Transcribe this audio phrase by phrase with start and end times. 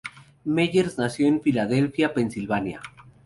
[0.45, 2.81] Meyers nació en Filadelfia, Pensilvania.